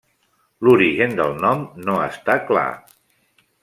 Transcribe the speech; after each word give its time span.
L'origen 0.67 1.13
del 1.21 1.37
nom 1.45 1.63
no 1.85 2.01
està 2.09 2.41
clar. 2.51 2.69